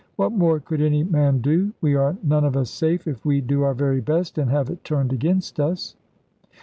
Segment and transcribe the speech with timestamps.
[0.15, 1.73] What more could any man do?
[1.79, 4.83] We are none of us safe, if we do our very best, and have it
[4.83, 5.95] turned against us."